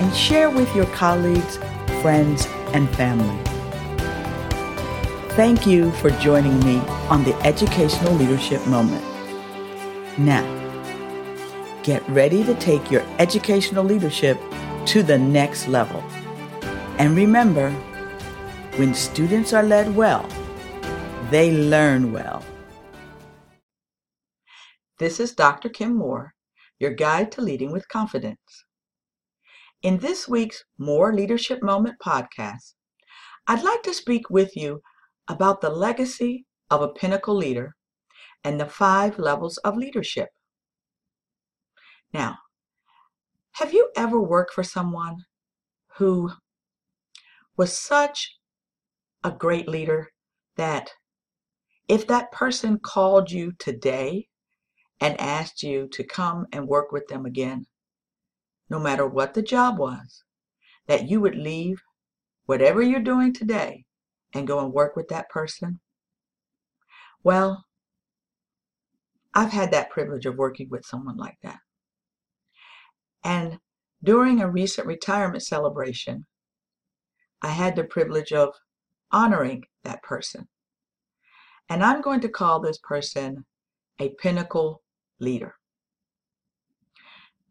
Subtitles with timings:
[0.00, 1.56] and share with your colleagues,
[2.02, 3.42] friends, and family.
[5.34, 9.04] Thank you for joining me on the Educational Leadership Moment.
[10.18, 10.44] Now,
[11.82, 14.38] get ready to take your educational leadership
[14.86, 16.02] to the next level.
[16.98, 17.70] And remember,
[18.76, 20.28] when students are led well,
[21.30, 22.44] they learn well.
[24.98, 25.68] This is Dr.
[25.68, 26.34] Kim Moore,
[26.80, 28.64] your guide to leading with confidence.
[29.80, 32.74] In this week's MOORE Leadership Moment podcast,
[33.46, 34.82] I'd like to speak with you
[35.28, 37.76] about the legacy of a pinnacle leader
[38.42, 40.30] and the five levels of leadership.
[42.12, 42.38] Now,
[43.52, 45.18] have you ever worked for someone
[45.98, 46.32] who
[47.56, 48.36] was such
[49.22, 50.08] a great leader
[50.56, 50.90] that
[51.86, 54.26] if that person called you today
[55.00, 57.66] and asked you to come and work with them again,
[58.70, 60.24] no matter what the job was,
[60.86, 61.82] that you would leave
[62.46, 63.84] whatever you're doing today
[64.34, 65.80] and go and work with that person?
[67.22, 67.64] Well,
[69.34, 71.58] I've had that privilege of working with someone like that.
[73.24, 73.58] And
[74.02, 76.26] during a recent retirement celebration,
[77.42, 78.54] I had the privilege of
[79.12, 80.48] honoring that person.
[81.68, 83.44] And I'm going to call this person
[84.00, 84.82] a pinnacle
[85.20, 85.54] leader.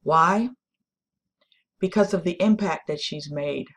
[0.03, 0.49] Why?
[1.79, 3.67] Because of the impact that she's made,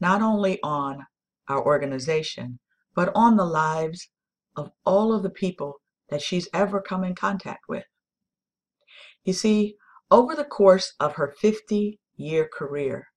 [0.00, 1.06] not only on
[1.48, 2.58] our organization,
[2.94, 4.10] but on the lives
[4.56, 7.84] of all of the people that she's ever come in contact with.
[9.24, 9.76] You see,
[10.10, 13.08] over the course of her 50 year career,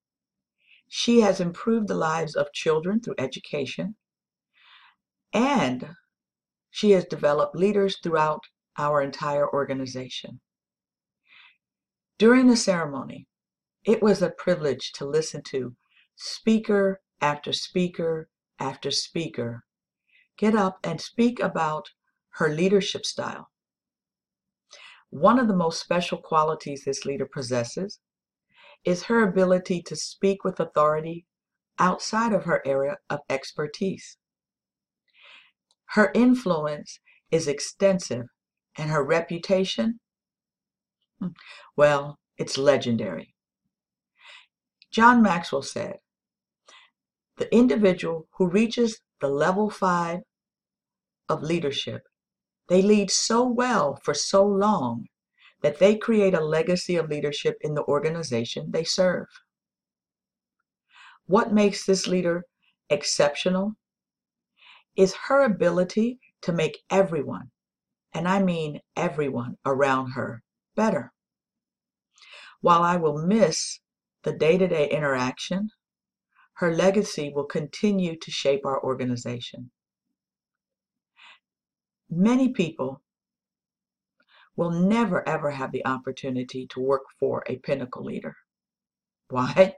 [0.88, 3.96] she has improved the lives of children through education,
[5.34, 5.96] and
[6.70, 8.44] she has developed leaders throughout
[8.78, 10.42] our entire organization.
[12.18, 13.28] During the ceremony,
[13.86, 15.76] it was a privilege to listen to
[16.16, 19.64] speaker after speaker after speaker
[20.38, 21.90] get up and speak about
[22.36, 23.50] her leadership style.
[25.10, 28.00] One of the most special qualities this leader possesses
[28.84, 31.26] is her ability to speak with authority
[31.78, 34.18] outside of her area of expertise.
[35.90, 37.00] Her influence
[37.30, 38.26] is extensive
[38.78, 40.00] and her reputation,
[41.20, 41.28] hmm,
[41.76, 43.36] well, it's legendary.
[44.92, 46.00] John Maxwell said,
[47.38, 50.20] the individual who reaches the level five
[51.30, 52.04] of leadership,
[52.68, 55.08] they lead so well for so long
[55.62, 59.28] that they create a legacy of leadership in the organization they serve.
[61.26, 62.44] What makes this leader
[62.90, 63.76] exceptional
[64.98, 67.52] is her ability to make everyone,
[68.14, 70.44] and I mean everyone around her,
[70.76, 71.14] better.
[72.60, 73.80] While I will miss
[74.24, 75.70] the day to day interaction,
[76.56, 79.72] her legacy will continue to shape our organization.
[82.10, 83.02] Many people
[84.56, 88.36] will never ever have the opportunity to work for a pinnacle leader.
[89.30, 89.76] Why?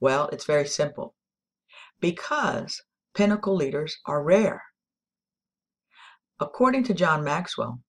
[0.00, 1.14] Well, it's very simple.
[2.00, 2.82] Because
[3.14, 4.62] pinnacle leaders are rare.
[6.40, 7.80] According to John Maxwell,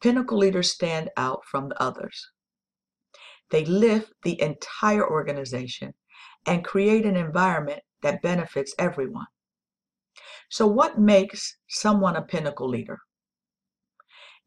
[0.00, 2.30] pinnacle leaders stand out from the others.
[3.50, 5.94] They lift the entire organization
[6.46, 9.26] and create an environment that benefits everyone.
[10.50, 13.00] So, what makes someone a pinnacle leader?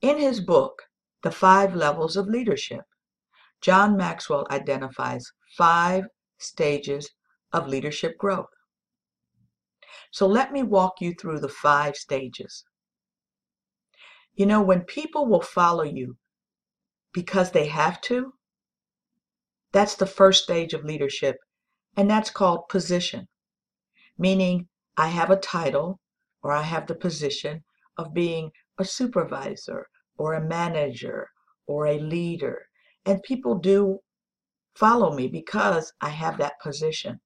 [0.02, 0.84] In his book,
[1.22, 2.86] The Five Levels of Leadership,
[3.62, 6.06] John Maxwell identifies five
[6.40, 7.12] stages
[7.54, 8.50] of leadership growth.
[10.12, 12.66] So, let me walk you through the five stages.
[14.34, 16.18] You know, when people will follow you
[17.14, 18.34] because they have to,
[19.72, 21.38] that's the first stage of leadership
[21.96, 23.28] and that's called position,
[24.18, 26.00] meaning I have a title
[26.44, 27.64] or I have the position
[27.98, 29.88] of being a supervisor
[30.18, 31.30] or a manager
[31.68, 32.68] or a leader.
[33.06, 34.00] And people do
[34.76, 37.20] follow me because I have that position.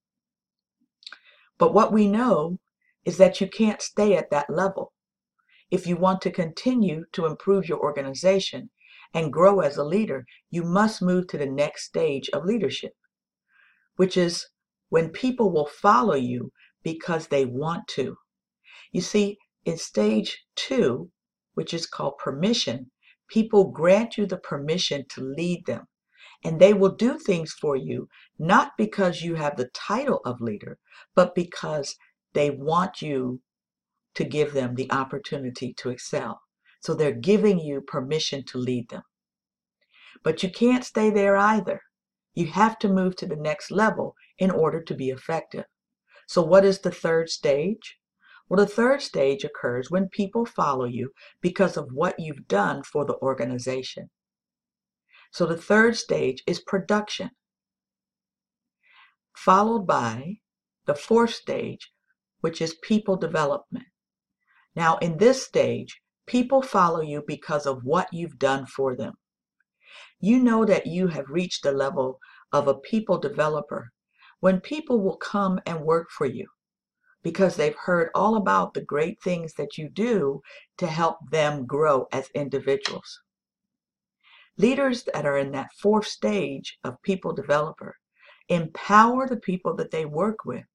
[1.57, 2.59] But what we know
[3.06, 4.94] is that you can't stay at that level.
[5.71, 8.69] If you want to continue to improve your organization
[9.15, 12.91] and grow as a leader, you must move to the next stage of leadership,
[13.95, 14.45] which is
[14.89, 16.51] when people will follow you
[16.83, 18.17] because they want to.
[18.91, 21.09] You see, in stage two,
[21.53, 22.91] which is called permission,
[23.29, 25.88] people grant you the permission to lead them.
[26.44, 30.77] And they will do things for you, not because you have the title of leader,
[31.15, 31.95] but because
[32.33, 33.41] they want you
[34.15, 36.41] to give them the opportunity to excel.
[36.85, 39.01] So they're giving you permission to lead them.
[40.21, 41.81] But you can't stay there either.
[42.35, 45.65] You have to move to the next level in order to be effective.
[46.27, 47.97] So, what is the third stage?
[48.47, 51.11] Well, the third stage occurs when people follow you
[51.41, 54.11] because of what you've done for the organization.
[55.31, 57.31] So, the third stage is production,
[59.35, 60.35] followed by
[60.85, 61.91] the fourth stage,
[62.41, 63.88] which is people development.
[64.75, 69.13] Now, in this stage, people follow you because of what you've done for them.
[70.19, 72.19] You know that you have reached the level
[72.51, 73.92] of a people developer
[74.39, 76.48] when people will come and work for you
[77.25, 80.42] because they've heard all about the great things that you do
[80.77, 83.19] to help them grow as individuals.
[84.57, 87.95] Leaders that are in that fourth stage of people developer
[88.48, 90.66] empower the people that they work with,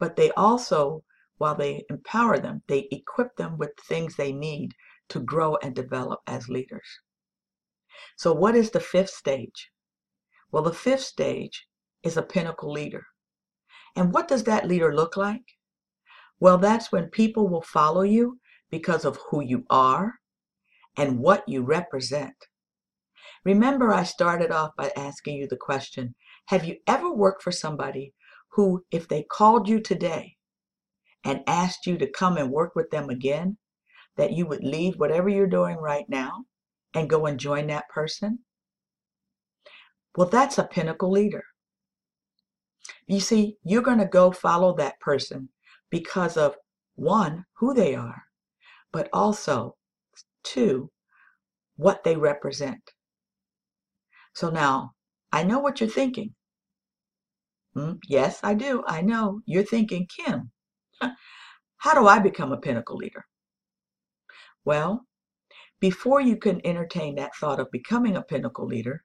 [0.00, 1.04] but they also,
[1.44, 4.72] while they empower them, they equip them with things they need
[5.10, 6.88] to grow and develop as leaders.
[8.16, 9.70] So, what is the fifth stage?
[10.50, 11.66] Well, the fifth stage
[12.02, 13.04] is a pinnacle leader.
[13.94, 15.44] And what does that leader look like?
[16.40, 20.14] Well, that's when people will follow you because of who you are
[20.96, 22.46] and what you represent.
[23.44, 26.14] Remember, I started off by asking you the question
[26.46, 28.14] Have you ever worked for somebody
[28.52, 30.33] who, if they called you today
[31.24, 33.56] and asked you to come and work with them again,
[34.16, 36.44] that you would leave whatever you're doing right now
[36.94, 38.40] and go and join that person?
[40.16, 41.44] Well, that's a pinnacle leader.
[43.06, 45.48] You see, you're going to go follow that person
[45.90, 46.56] because of
[46.94, 48.22] one, who they are,
[48.92, 49.76] but also
[50.42, 50.90] two,
[51.76, 52.92] what they represent.
[54.34, 54.92] So now,
[55.32, 56.34] I know what you're thinking.
[57.74, 57.94] Hmm?
[58.08, 58.84] Yes, I do.
[58.86, 59.40] I know.
[59.46, 60.52] You're thinking, Kim,
[61.78, 63.26] how do I become a pinnacle leader?
[64.64, 65.06] Well,
[65.80, 69.04] before you can entertain that thought of becoming a pinnacle leader,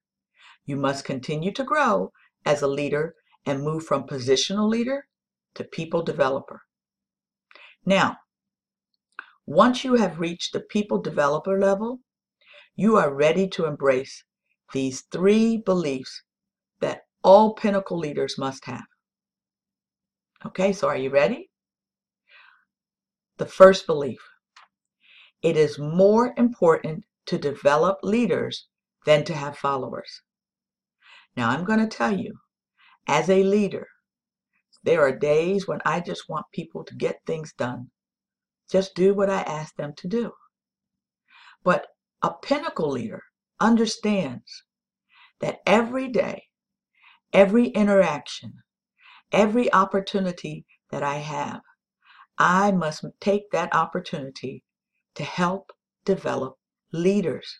[0.65, 2.11] you must continue to grow
[2.45, 3.15] as a leader
[3.45, 5.07] and move from positional leader
[5.55, 6.61] to people developer.
[7.85, 8.17] Now,
[9.45, 12.01] once you have reached the people developer level,
[12.75, 14.23] you are ready to embrace
[14.73, 16.23] these three beliefs
[16.79, 18.85] that all pinnacle leaders must have.
[20.45, 21.48] Okay, so are you ready?
[23.39, 24.19] The first belief
[25.41, 28.67] it is more important to develop leaders
[29.05, 30.21] than to have followers.
[31.37, 32.39] Now, I'm going to tell you,
[33.07, 33.87] as a leader,
[34.83, 37.91] there are days when I just want people to get things done.
[38.69, 40.33] Just do what I ask them to do.
[41.63, 41.87] But
[42.21, 43.23] a pinnacle leader
[43.61, 44.65] understands
[45.39, 46.43] that every day,
[47.31, 48.63] every interaction,
[49.31, 51.61] every opportunity that I have,
[52.39, 54.63] I must take that opportunity
[55.15, 55.73] to help
[56.05, 56.57] develop
[56.93, 57.59] leaders.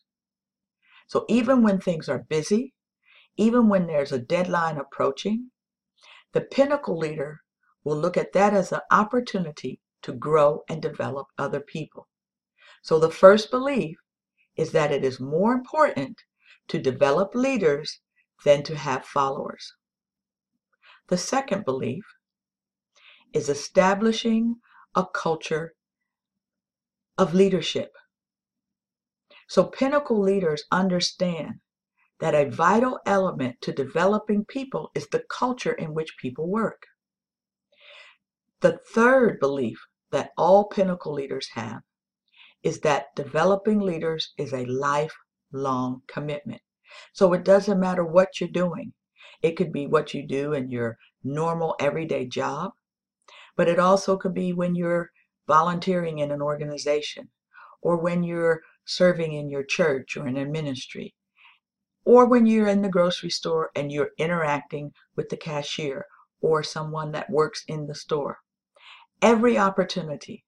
[1.07, 2.73] So even when things are busy,
[3.35, 5.51] even when there's a deadline approaching,
[6.31, 7.41] the pinnacle leader
[7.83, 12.07] will look at that as an opportunity to grow and develop other people.
[12.81, 13.97] So the first belief
[14.55, 16.21] is that it is more important
[16.69, 17.99] to develop leaders
[18.45, 19.73] than to have followers.
[21.07, 22.05] The second belief
[23.33, 24.55] is establishing
[24.95, 25.73] a culture
[27.17, 27.93] of leadership.
[29.47, 31.59] So pinnacle leaders understand
[32.19, 36.83] that a vital element to developing people is the culture in which people work.
[38.61, 39.79] The third belief
[40.11, 41.81] that all pinnacle leaders have
[42.61, 46.61] is that developing leaders is a lifelong commitment.
[47.13, 48.93] So it doesn't matter what you're doing.
[49.41, 52.71] It could be what you do in your normal everyday job,
[53.59, 55.11] but it also could be when you're
[55.45, 57.27] volunteering in an organization
[57.81, 61.13] or when you're serving in your church or in a ministry
[62.05, 66.05] or when you're in the grocery store and you're interacting with the cashier,
[66.39, 68.37] or someone that works in the store.
[69.21, 70.45] Every opportunity,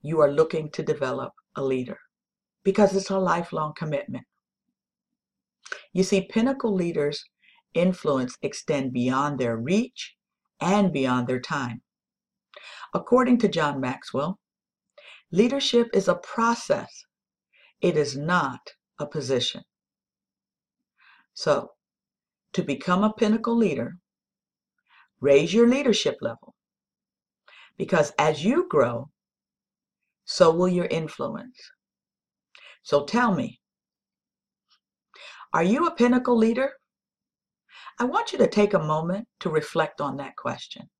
[0.00, 1.98] you are looking to develop a leader
[2.62, 4.26] because it's a lifelong commitment.
[5.92, 7.24] You see, pinnacle leaders'
[7.74, 10.14] influence extend beyond their reach
[10.64, 11.82] and beyond their time.
[12.94, 14.40] According to John Maxwell,
[15.30, 17.04] leadership is a process,
[17.80, 19.62] it is not a position.
[21.34, 21.72] So,
[22.54, 23.98] to become a pinnacle leader,
[25.20, 26.54] raise your leadership level.
[27.76, 29.10] Because as you grow,
[30.24, 31.58] so will your influence.
[32.82, 33.60] So tell me,
[35.52, 36.72] are you a pinnacle leader?
[37.98, 40.90] I want you to take a moment to reflect on that question.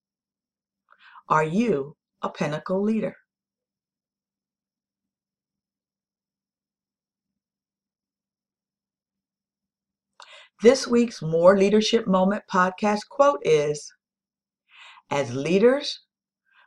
[1.29, 3.17] Are you a pinnacle leader?
[10.63, 13.93] This week's MOORE Leadership Moment podcast quote is
[15.11, 16.01] As leaders,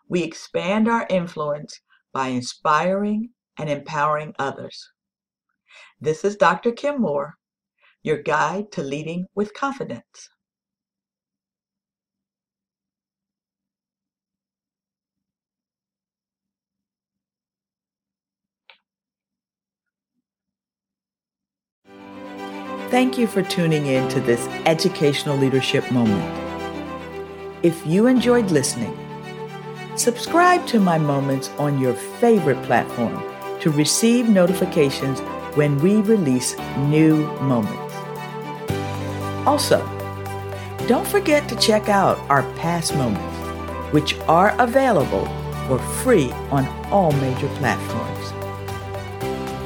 [0.09, 1.79] we expand our influence
[2.11, 4.91] by inspiring and empowering others.
[6.01, 6.73] This is Dr.
[6.73, 7.37] Kim Moore,
[8.07, 10.29] your guide to leading with confidence.
[22.89, 26.23] Thank you for tuning in to this educational leadership moment.
[27.61, 28.97] If you enjoyed listening,
[29.97, 33.21] subscribe to my moments on your favorite platform
[33.59, 35.19] to receive notifications
[35.57, 37.86] when we release new moments.
[39.47, 39.79] Also,
[40.89, 45.25] don't forget to check out our past moments, which are available
[45.67, 48.33] for free on all major platforms.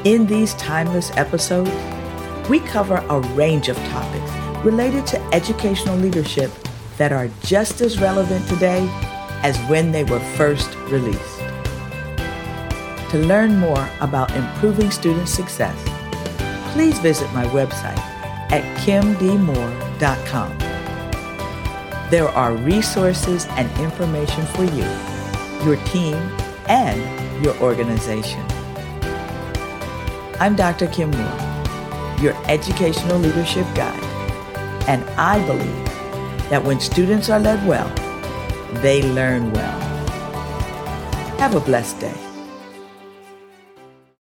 [0.06, 1.72] In these timeless episodes,
[2.48, 4.32] we cover a range of topics
[4.64, 6.52] related to educational leadership
[6.98, 8.88] that are just as relevant today
[9.42, 11.40] as when they were first released.
[13.10, 15.76] To learn more about improving student success,
[16.72, 18.11] please visit my website
[18.52, 20.58] at kimdmoore.com.
[22.10, 24.86] There are resources and information for you,
[25.66, 26.16] your team,
[26.68, 28.46] and your organization.
[30.40, 30.88] I'm Dr.
[30.88, 31.52] Kim Moore
[32.22, 34.04] your educational leadership guide.
[34.88, 35.86] And I believe
[36.50, 37.90] that when students are led well,
[38.82, 39.80] they learn well.
[41.40, 42.31] Have a blessed day.